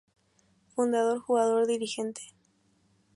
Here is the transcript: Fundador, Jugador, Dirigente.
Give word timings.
Fundador, 0.73 1.19
Jugador, 1.27 1.67
Dirigente. 1.67 2.33